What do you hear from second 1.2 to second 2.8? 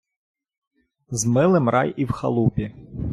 милим рай і в халупі